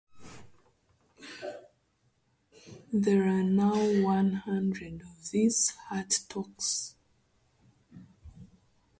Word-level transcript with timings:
There 2.91 3.21
are 3.21 3.43
now 3.43 3.75
one 4.01 4.33
hundred 4.33 5.01
of 5.03 5.29
these 5.29 5.69
'Heart 5.89 6.21
Talks.' 6.27 6.95